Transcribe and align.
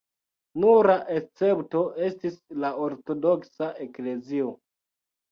Nura 0.61 0.93
escepto 1.15 1.83
estis 2.07 2.37
la 2.63 2.71
ortodoksa 2.85 3.67
eklezio. 3.85 4.49